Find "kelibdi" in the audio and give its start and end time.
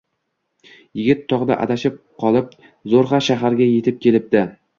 4.09-4.45